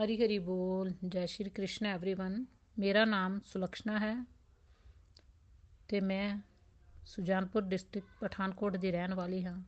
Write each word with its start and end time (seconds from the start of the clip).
ਹਰੀ 0.00 0.16
ਹਰੀ 0.16 0.38
ਬੋਲ 0.38 0.92
ਜੈ 1.08 1.26
ਸ਼੍ਰੀ 1.26 1.50
ਕ੍ਰਿਸ਼ਨ 1.50 1.86
एवरीवन 1.86 2.44
ਮੇਰਾ 2.78 3.04
ਨਾਮ 3.04 3.40
ਸੁਲਕਸ਼ਨਾ 3.40 3.98
ਹੈ 3.98 4.24
ਤੇ 5.88 6.00
ਮੈਂ 6.00 6.38
ਸੁਜਾਨਪੁਰ 7.06 7.62
ਡਿਸਟ੍ਰਿਕਟ 7.62 8.08
ਪਠਾਨਕੋਟ 8.20 8.76
ਦੀ 8.76 8.92
ਰਹਿਣ 8.92 9.14
ਵਾਲੀ 9.14 9.44
ਹਾਂ 9.44 9.62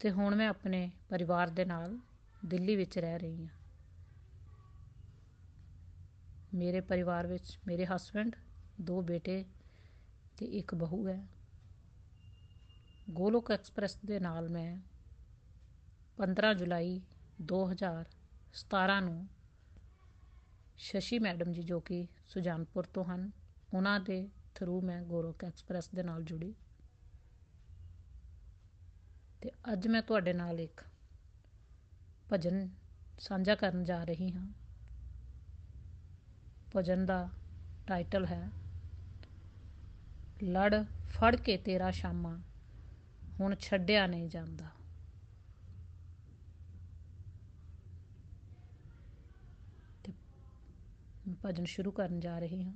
ਤੇ 0.00 0.10
ਹੁਣ 0.10 0.34
ਮੈਂ 0.34 0.48
ਆਪਣੇ 0.48 0.90
ਪਰਿਵਾਰ 1.08 1.50
ਦੇ 1.50 1.64
ਨਾਲ 1.64 1.98
ਦਿੱਲੀ 2.46 2.76
ਵਿੱਚ 2.76 2.98
ਰਹਿ 2.98 3.18
ਰਹੀ 3.18 3.46
ਹਾਂ 3.46 3.54
ਮੇਰੇ 6.54 6.80
ਪਰਿਵਾਰ 6.80 7.26
ਵਿੱਚ 7.26 7.58
ਮੇਰੇ 7.66 7.86
ਹਸਬੰਡ 7.86 8.36
ਦੋ 8.80 9.02
ਬੇਟੇ 9.02 9.44
ਤੇ 10.36 10.46
ਇੱਕ 10.46 10.74
ਬਹੂ 10.74 11.08
ਹੈ 11.08 11.26
ਗੋਲੋਕ 13.10 13.50
ਐਕਸਪ੍ਰੈਸ 13.50 13.98
ਦੇ 14.04 14.20
ਨਾਲ 14.20 14.48
ਮੈਂ 14.48 14.80
15 16.18 16.54
ਜੁਲਾਈ 16.54 17.00
2017 18.53 19.01
ਨੂੰ 19.01 19.27
ਸ਼ਸ਼ੀ 20.77 21.19
ਮੈਡਮ 21.19 21.51
ਜੀ 21.51 21.63
ਜੋ 21.63 21.79
ਕਿ 21.79 22.07
ਸੁਜਾਨਪੁਰ 22.27 22.83
ਤੋਂ 22.83 23.05
ਹਨ, 23.05 23.31
ਉਹਨਾਂ 23.73 23.99
ਦੇ 23.99 24.29
ਥਰੂ 24.55 24.81
ਮੈਂ 24.81 25.01
ਗੋਲੋਕ 25.01 25.43
ਐਕਸਪ੍ਰੈਸ 25.43 25.89
ਦੇ 25.89 26.03
ਨਾਲ 26.03 26.23
ਜੁੜੀ। 26.23 26.53
ਤੇ 29.41 29.51
ਅੱਜ 29.73 29.87
ਮੈਂ 29.87 30.01
ਤੁਹਾਡੇ 30.01 30.33
ਨਾਲ 30.33 30.59
ਇੱਕ 30.59 30.81
ਭਜਨ 32.33 32.69
ਸਾਂਝਾ 33.19 33.55
ਕਰਨ 33.55 33.83
ਜਾ 33.83 34.03
ਰਹੀ 34.03 34.31
ਹਾਂ। 34.31 34.47
ਭਜਨ 36.75 37.05
ਦਾ 37.05 37.29
ਟਾਈਟਲ 37.87 38.25
ਹੈ, 38.25 38.49
ਲੜ 40.43 40.83
ਫੜ 41.09 41.35
ਕੇ 41.35 41.57
ਤੇਰਾ 41.57 41.91
ਸ਼ਾਮਾ, 41.91 42.41
ਹੁਣ 43.39 43.55
ਛੱਡਿਆ 43.55 44.07
ਨਹੀਂ 44.07 44.29
ਜਾਂਦਾ 44.29 44.65
ਤੇ 50.03 50.11
ਮੈਂ 50.11 51.12
ਭਜਨ 51.45 51.65
ਸ਼ੁਰੂ 51.65 51.91
ਕਰਨ 51.91 52.19
ਜਾ 52.19 52.39
ਰਹੀ 52.39 52.63
ਹਾਂ। 52.63 52.73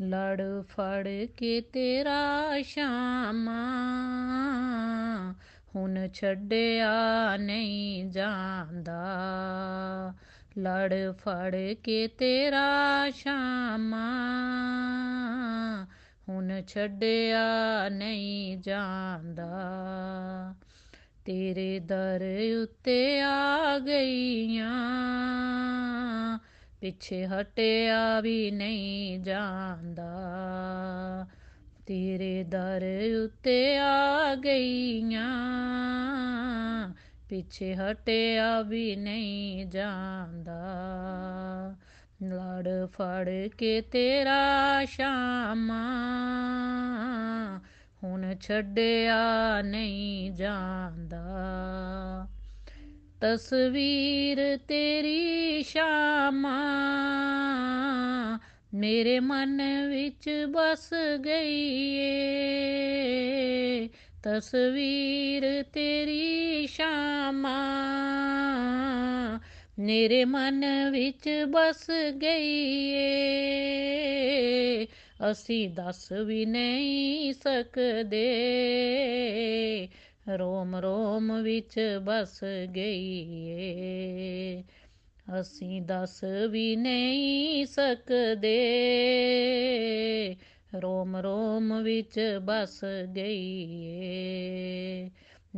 ਲੜ 0.00 0.42
ਫੜ 0.62 1.08
ਕੇ 1.36 1.60
ਤੇਰਾ 1.60 2.62
ਸ਼ਾਮਾ, 2.62 3.60
ਹੁਣ 5.76 6.08
ਛੱਡਿਆ 6.08 6.92
ਨਹੀਂ 7.36 8.10
ਜਾਂਦਾ। 8.10 9.02
ਲੜ 10.58 10.94
ਫੜ 11.12 11.56
ਕੇ 11.74 12.08
ਤੇਰਾ 12.08 13.10
ਸ਼ਾਮਾ, 13.10 14.06
ਹੁਣ 16.28 16.62
ਛੱਡਿਆ 16.68 17.88
ਨਹੀਂ 17.88 18.58
ਜਾਂਦਾ। 18.58 19.50
ਤੇਰੇ 21.24 21.78
ਦਰ 21.78 22.22
ਉੱਤੇ 22.62 23.20
ਆ 23.20 23.78
ਗਈਆਂ 23.78 24.78
ਪਿੱਛੇ 26.82 27.26
ਹਟਿਆ 27.26 28.20
ਵੀ 28.20 28.50
ਨਹੀਂ 28.50 29.20
ਜਾਂਦਾ। 29.20 30.10
ਤੇਰੇ 31.86 32.44
ਦਰ 32.44 32.82
ਉੱਤੇ 33.24 33.78
ਆ 33.78 34.34
ਗਈਆਂ। 34.34 35.34
ਪਿੱਛੇ 37.28 37.74
ਹਟਿਆ 37.74 38.62
ਵੀ 38.62 38.96
ਨਹੀਂ 38.96 39.66
ਜਾਂਦਾ। 39.66 40.62
ਲੜ 42.22 42.86
ਫੜ 42.86 43.48
ਕੇ 43.58 43.80
ਤੇਰਾ 43.80 44.84
ਸ਼ਾਮਾ। 44.84 45.84
ਹੁਣ 48.04 48.34
ਛੱਡਿਆ 48.40 49.62
ਨਹੀਂ 49.62 50.30
ਜਾਂਦਾ। 50.30 51.22
ਤਸਵੀਰ 53.22 54.56
ਤੇਰੀ 54.56 55.62
ਸ਼ਾਮਾ 55.62 56.56
ਮੇਰੇ 58.74 59.20
ਮਨ 59.20 59.62
ਵਿੱਚ 59.88 60.46
ਬਸ 60.48 60.90
ਗਈ 61.24 61.94
ਏ 61.96 63.88
ਤਸਵੀਰ 64.22 65.62
ਤੇਰੀ 65.62 66.66
ਸ਼ਾਮਾ 66.66 67.56
ਮੇਰੇ 69.78 70.24
ਮਨ 70.24 70.90
ਵਿੱਚ 70.90 71.44
ਬਸ 71.48 71.90
ਗਈ 72.22 72.90
ਏ 72.90 74.86
ਅਸੀਂ 75.30 75.68
ਦੱਸ 75.68 76.12
ਵੀ 76.12 76.44
ਨਹੀਂ 76.44 77.32
ਸਕਦੇ। 77.32 78.28
ਰੋਮ 80.38 80.76
ਰੋਮ 80.76 81.42
ਵਿੱਚ 81.42 82.00
ਬਸ 82.02 82.44
ਗਈ 82.76 83.48
ਏ 83.48 84.62
ਅਸੀਂ 85.40 85.82
ਦੱਸ 85.82 86.24
ਵੀ 86.50 86.76
ਨਹੀਂ 86.76 87.66
ਸਕਦੇ। 87.66 88.56
ਰੋਮ 90.78 91.16
ਰੋਮ 91.16 91.82
ਵਿੱਚ 91.82 92.38
ਬਸ 92.42 92.84
ਗਈ 93.16 93.82
ਏ 93.86 95.10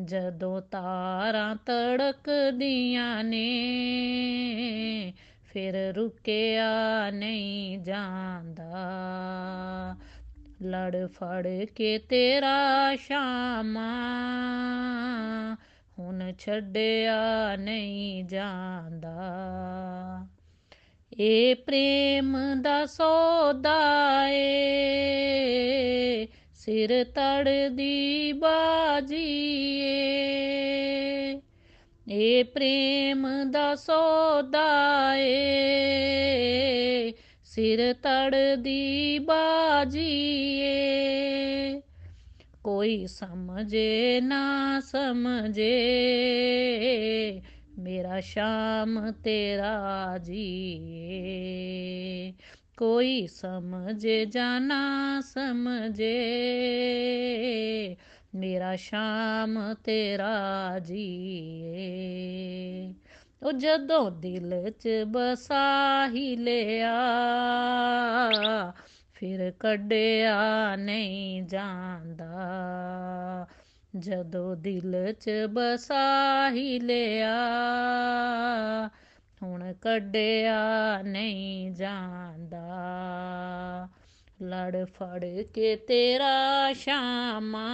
ਜਦੋਂ 0.04 0.62
ਤਾਰਾਂ 0.62 1.56
ਤੜਕਦੀਆਂ 1.56 3.24
ਨੇ, 3.24 5.12
ਫਿਰ 5.52 5.94
ਰੁਕਿਆ 5.94 7.10
ਨਹੀਂ 7.10 7.78
ਜਾਂਦਾ। 7.78 8.74
ਲੜ 10.62 11.06
ਫੜ 11.06 11.64
ਕੇ 11.64 11.98
ਤੇਰਾ 11.98 12.96
ਸ਼ਾਮਾ। 12.96 13.88
ਹੁਣ 15.98 16.32
ਛੱਡਿਆ 16.38 17.56
ਨਹੀਂ 17.56 18.24
ਜਾਂਦਾ। 18.24 19.14
ਏ 21.20 21.54
ਪ੍ਰੇਮ 21.54 22.36
ਦਾ 22.62 22.86
ਸੌਦਾ 22.86 23.80
ਏ। 24.28 24.56
ਸਿਰ 26.54 27.04
ਤੜਦੀ 27.04 28.32
ਬਾਜੀ 28.32 29.80
ਏ। 29.80 31.40
ਏ 32.10 32.42
ਪ੍ਰੇਮ 32.42 33.50
ਦਾ 33.50 33.74
ਸੌਦਾ 33.74 35.12
ਏ। 35.16 35.54
ਸਿਰ 37.54 37.92
ਤੜਦੀ 37.92 39.18
ਬਾਜੀ 39.18 40.58
ਏ 40.58 41.80
ਕੋਈ 42.64 43.06
ਸਮਝੇ 43.06 44.20
ਨਾ 44.20 44.80
ਸਮਝੇ, 44.80 45.82
ਮੇਰਾ 47.78 48.20
ਸ਼ਾਮ 48.20 49.10
ਤੇਰਾ 49.10 50.18
ਜੀਏ। 50.18 52.32
ਕੋਈ 52.76 53.26
ਸਮਝੇ 53.26 54.24
ਜਾਣਾ 54.24 55.20
ਸਮਝੇ, 55.20 56.16
ਮੇਰਾ 58.34 58.76
ਸ਼ਾਮ 58.76 59.74
ਤੇਰਾ 59.74 60.78
ਜੀਏ। 60.78 62.94
ਉਹ 63.42 63.52
ਜਦੋਂ 63.52 64.10
ਦਿਲ 64.10 64.70
'ਚ 64.70 64.88
ਬਸਾ 65.06 66.08
ਹੀ 66.08 66.36
ਲਿਆ, 66.36 66.94
ਫਿਰ 69.14 69.50
ਕੱਢਿਆ 69.50 70.76
ਨਹੀਂ 70.76 71.42
ਜਾਂਦਾ। 71.42 72.26
ਜਦੋਂ 73.96 74.56
ਦਿਲ 74.56 75.12
'ਚ 75.12 75.30
ਬਸਾ 75.50 76.50
ਹੀ 76.50 76.78
ਲਿਆ, 76.80 77.34
ਹੁਣ 79.42 79.72
ਕੱਢਿਆ 79.72 81.02
ਨਹੀਂ 81.02 81.70
ਜਾਂਦਾ। 81.72 82.64
ਲੜ 84.42 84.84
ਫੜ 84.84 85.24
ਕੇ 85.54 85.76
ਤੇਰਾ 85.76 86.72
ਸ਼ਾਮਾ 86.72 87.68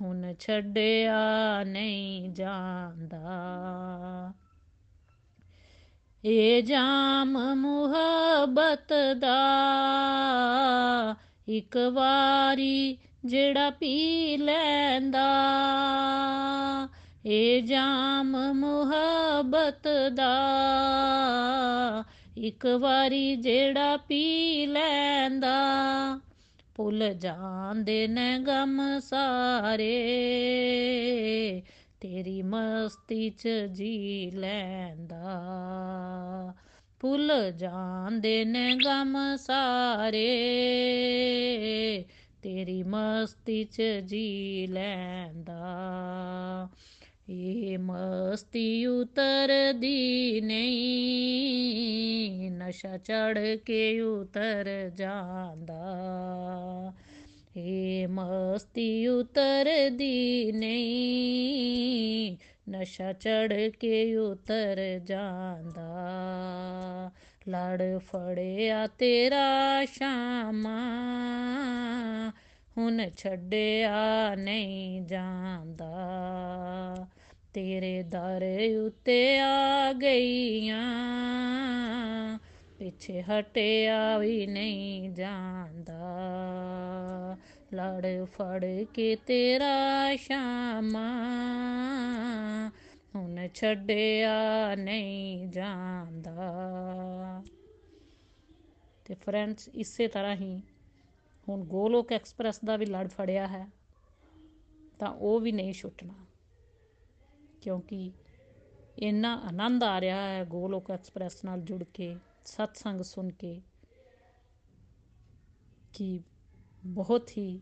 ਹੁਣ 0.00 0.34
ਛੱਡਿਆ 0.38 1.20
ਨਹੀਂ 1.64 2.30
ਜਾਂਦਾ। 2.30 3.22
ਇਹ 6.24 6.62
ਜਾਮ 6.62 7.56
ਮੁਹੱਬਤ 7.56 8.92
ਦਾ 9.18 9.38
ਇੱਕ 11.48 11.76
ਵਾਰੀ 11.92 12.98
ਜਿਹੜਾ 13.24 13.70
ਪੀ 13.70 14.36
ਲੈਂਦਾ। 14.36 15.28
ਏ 17.26 17.60
ਜਾਮ 17.60 18.52
ਮੁਹੱਬਤ 18.52 19.88
ਦਾ 20.14 20.36
ਇੱਕ 22.36 22.66
ਵਾਰੀ 22.66 23.36
ਜਿਹੜਾ 23.36 23.96
ਪੀ 23.96 24.66
ਲੈਂਦਾ। 24.66 25.58
ਭੁੱਲ 26.78 27.14
ਜਾਂਦੇ 27.14 28.08
ਨੇ 28.08 28.38
ਗਮ 28.38 29.00
ਸਾਰੇ। 29.00 29.92
ਤੇਰੀ 32.00 32.42
ਮਸਤੀ 32.42 33.30
ਚ 33.30 33.48
ਜੀ 33.48 34.30
ਲੈਂਦਾ। 34.30 35.22
ਭੁੱਲ 37.00 37.52
ਜਾਂਦੇ 37.52 38.44
ਨੇ 38.44 38.74
ਗਮ 38.74 39.36
ਸਾਰੇ। 39.36 40.26
ਤੇਰੀ 42.42 42.82
ਮਸਤੀ 42.82 43.64
ਚ 43.64 43.82
ਜੀ 43.82 44.66
ਲੈਂਦਾ। 44.66 45.58
ਇਹ 47.30 47.78
ਮਸਤੀ 47.78 48.86
ਉਤਰਦੀ 48.86 50.40
ਨਹੀਂ 50.40 52.50
ਨਸ਼ਾ 52.50 52.96
ਚੜ 52.96 53.56
ਕੇ 53.56 54.00
ਉਤਰ 54.00 54.90
ਜਾਂਦਾ 54.94 56.92
ਇਹ 57.56 58.08
ਮਸਤੀ 58.08 59.06
ਉਤਰਦੀ 59.06 60.52
ਨਹੀਂ 60.52 62.36
ਨਸ਼ਾ 62.70 63.12
ਚੜ 63.12 63.70
ਕੇ 63.80 64.16
ਉਤਰ 64.16 65.00
ਜਾਂਦਾ 65.04 65.96
ਲੜ 67.48 67.98
ਫੜਿਆ 67.98 68.86
ਤੇਰਾ 68.86 69.84
ਸ਼ਾਮਾ 69.84 70.92
ਹੁਣ 72.78 73.10
ਛੱਡਿਆ 73.16 74.34
ਨਹੀਂ 74.34 75.02
ਜਾਂਦਾ 75.02 75.88
ਤੇਰੇ 77.54 78.02
ਦਰ 78.02 78.42
ਉਤੇ 78.86 79.38
ਆ 79.38 79.92
ਗਈਆਂ। 79.92 81.08
ਪਿੱਛੇ 82.78 83.22
ਹਟਿਆ 83.22 84.18
ਵੀ 84.18 84.46
ਨਹੀਂ 84.46 85.10
ਜਾਂਦਾ। 85.10 85.98
ਲੜ 87.74 88.24
ਫੜ 88.24 88.64
ਕੇ 88.94 89.16
ਤੇਰਾ 89.16 90.16
ਸ਼ਾਮਾ 90.16 91.08
ਹੁਣ 93.14 93.48
ਛੱਡਿਆ 93.54 94.74
ਨਹੀਂ 94.74 95.48
ਜਾਂਦਾ। 95.48 96.36
ਤੇ 99.04 99.14
ਫਰੈਂਡਸ, 99.14 99.68
ਇਸੇ 99.68 100.08
ਤਰ੍ਹਾਂ 100.08 100.36
ਹੀ 100.36 100.62
ਹੁਣ 101.48 101.64
ਗੋਲੋਕ 101.64 102.12
ਐਕਸਪ੍ਰੈਸ 102.12 102.60
ਦਾ 102.64 102.76
ਵੀ 102.76 102.86
ਲੜ 102.86 103.08
ਫੜਿਆ 103.08 103.46
ਹੈ, 103.46 103.66
ਤਾਂ 104.98 105.08
ਉਹ 105.08 105.40
ਵੀ 105.40 105.52
ਨਹੀਂ 105.52 105.72
ਛੁੱਟਣਾ। 105.72 106.27
ਕਿਉਂਕਿ 107.68 108.12
ਇੰਨਾ 108.98 109.34
ਆਨੰਦ 109.44 109.82
ਆ 109.84 110.00
ਰਿਹਾ 110.00 110.20
ਹੈ 110.28 110.44
ਗੋਲੋਕ 110.44 110.90
ਐਕਸਪ੍ਰੈਸ 110.90 111.44
ਨਾਲ 111.44 111.60
ਜੁੜ 111.60 111.84
ਕੇ, 111.84 112.16
ਸਤਸੰਗ 112.44 113.00
ਸੁਣ 113.00 113.28
ਕੇ 113.30 113.60
ਕਿ 115.92 116.20
ਬਹੁਤ 116.86 117.30
ਹੀ 117.30 117.60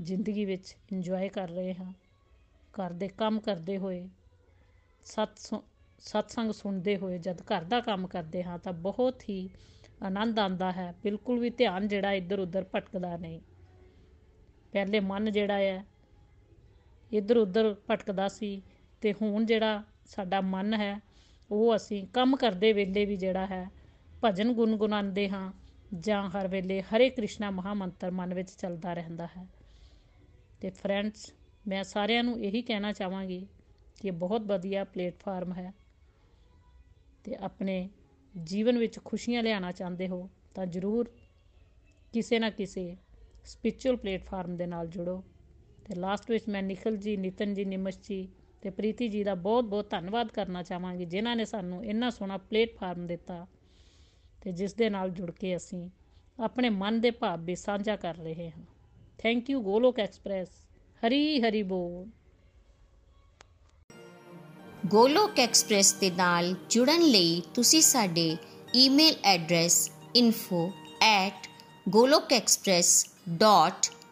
ਜ਼ਿੰਦਗੀ 0.00 0.44
ਵਿੱਚ 0.44 0.76
ਇੰਜੋਏ 0.92 1.28
ਕਰ 1.28 1.48
ਰਹੇ 1.48 1.74
ਹਾਂ, 1.74 1.92
ਘਰ 2.74 2.92
ਦੇ 2.92 3.08
ਕੰਮ 3.08 3.40
ਕਰਦੇ 3.40 3.78
ਹੋਏ 3.78 4.08
ਸਤ 5.04 5.38
ਸਤਸੰਗ 5.98 6.50
ਸੁਣਦੇ 6.52 6.96
ਹੋਏ, 6.96 7.18
ਜਦ 7.18 7.40
ਘਰ 7.42 7.64
ਦਾ 7.64 7.80
ਕੰਮ 7.80 8.06
ਕਰਦੇ 8.06 8.42
ਹਾਂ 8.42 8.58
ਤਾਂ 8.58 8.72
ਬਹੁਤ 8.72 9.28
ਹੀ 9.28 9.48
ਆਨੰਦ 10.02 10.38
ਆਉਂਦਾ 10.38 10.72
ਹੈ। 10.72 10.94
ਬਿਲਕੁਲ 11.02 11.38
ਵੀ 11.38 11.50
ਧਿਆਨ 11.50 11.88
ਜਿਹੜਾ 11.88 12.12
ਇੱਧਰ 12.12 12.38
ਉੱਧਰ 12.38 12.64
ਭਟਕਦਾ 12.74 13.16
ਨਹੀਂ। 13.16 13.40
ਪਹਿਲੇ 14.72 15.00
ਮਨ 15.00 15.32
ਜਿਹੜਾ 15.32 15.56
ਹੈ 15.56 15.84
ਇੱਧਰ 17.12 17.36
ਉੱਧਰ 17.36 17.74
ਭਟਕਦਾ 17.90 18.28
ਸੀ 18.28 18.62
ਤੇ 19.00 19.12
ਹੁਣ 19.12 19.44
ਜਿਹੜਾ 19.44 19.82
ਸਾਡਾ 20.06 20.40
ਮਨ 20.40 20.74
ਹੈ, 20.74 21.00
ਉਹ 21.50 21.76
ਅਸੀਂ 21.76 22.06
ਕੰਮ 22.06 22.36
ਕਰਦੇ 22.36 22.72
ਵੇਲੇ 22.72 23.04
ਵੀ 23.04 23.16
ਜਿਹੜਾ 23.16 23.46
ਹੈ, 23.46 23.70
ਭਜਨ 24.24 24.52
ਗੁੰਗੁਣਾਉਂਦੇ 24.52 25.28
ਹਾਂ 25.28 25.52
ਜਾਂ 25.98 26.30
ਹਰ 26.30 26.48
ਵੇਲੇ 26.48 26.82
ਹਰੇ 26.82 27.10
ਕ੍ਰਿਸ਼ਨਾ 27.10 27.50
ਮਹਾਮੰਤਰ 27.50 28.10
ਮਨ 28.10 28.34
ਵਿੱਚ 28.34 28.50
ਚੱਲਦਾ 28.50 28.94
ਰਹਿੰਦਾ 28.94 29.26
ਹੈ। 29.26 29.46
ਤੇ 30.60 30.70
ਫਰੈਂਡਸ 30.70 31.32
ਮੈਂ 31.68 31.84
ਸਾਰਿਆਂ 31.84 32.24
ਨੂੰ 32.24 32.44
ਇਹੀ 32.44 32.62
ਕਹਿਣਾ 32.62 32.92
ਚਾਹਾਂਗੀ 32.92 33.46
ਕਿ 34.00 34.08
ਇਹ 34.08 34.12
ਬਹੁਤ 34.12 34.42
ਵਧੀਆ 34.42 34.84
ਪਲੇਟਫਾਰਮ 34.84 35.52
ਹੈ 35.52 35.74
ਤੇ 37.24 37.34
ਆਪਣੇ 37.34 37.88
ਜੀਵਨ 38.42 38.78
ਵਿੱਚ 38.78 38.98
ਖੁਸ਼ੀਆਂ 39.04 39.42
ਲਿਆਉਣਾ 39.42 39.72
ਚਾਹੁੰਦੇ 39.72 40.08
ਹੋ 40.08 40.30
ਤਾਂ 40.54 40.66
ਜ਼ਰੂਰ 40.66 41.10
ਕਿਸੇ 42.12 42.38
ਨਾ 42.38 42.50
ਕਿਸੇ 42.50 42.96
ਸਪਿਰਚੁਅਲ 43.44 43.96
ਪਲੇਟਫਾਰਮ 43.96 44.56
ਦੇ 44.56 44.66
ਨਾਲ 44.66 44.86
ਜੁੜੋ। 44.86 45.24
ਤੇ 45.86 45.94
ਲਾਸਟ 45.94 46.30
ਵਿੱਚ 46.30 46.48
ਮੈਂ 46.48 46.62
ਨਿਖਲ 46.62 46.96
ਜੀ, 46.96 47.16
ਨਿਤਨ 47.16 47.54
ਜੀ, 47.54 47.64
ਨਿਮਸ਼ 47.64 47.98
ਜੀ 48.02 48.28
ਤੇ 48.62 48.70
ਪ੍ਰੀਤੀ 48.70 49.08
ਜੀ 49.08 49.24
ਦਾ 49.24 49.34
ਬਹੁਤ 49.34 49.64
ਬਹੁਤ 49.64 49.90
ਧੰਨਵਾਦ 49.90 50.28
ਕਰਨਾ 50.28 50.62
ਚਾਹਾਂਗੀ, 50.62 51.04
ਜਿਨ੍ਹਾਂ 51.04 51.36
ਨੇ 51.36 51.44
ਸਾਨੂੰ 51.44 51.84
ਇੰਨਾ 51.84 52.10
ਸੋਹਣਾ 52.10 52.36
ਪਲੇਟਫਾਰਮ 52.36 53.06
ਦਿੱਤਾ 53.06 53.46
ਤੇ 54.42 54.52
ਜਿਸ 54.52 54.74
ਦੇ 54.74 54.90
ਨਾਲ 54.90 55.10
ਜੁੜ 55.10 55.30
ਕੇ 55.30 55.56
ਅਸੀਂ 55.56 55.90
ਆਪਣੇ 56.40 56.68
ਮਨ 56.68 57.00
ਦੇ 57.00 57.10
ਭਾਵ 57.10 57.44
ਵੀ 57.44 57.54
ਸਾਂਝਾ 57.54 57.96
ਕਰ 57.96 58.14
ਰਹੇ 58.14 58.50
ਹਾਂ। 58.50 58.64
Thank 59.18 59.50
you 59.50 59.60
Golok 59.60 59.98
express 59.98 60.48
Hari 61.06 61.40
Hari 61.40 61.62
ਬੋਲ। 61.62 62.06
ਗੋਲੋਕ 64.86 65.38
ਐਕਸਪ੍ਰੈਸ 65.38 65.94
ਦੇ 65.94 66.10
ਨਾਲ 66.10 66.54
ਜੁੜਨ 66.70 67.00
ਲਈ 67.00 67.42
ਤੁਸੀਂ 67.54 67.82
ਸਾਡੇ 67.82 68.36
ਈਮੇਲ 68.74 69.14
ਐਡਰੈਸ 69.24 69.90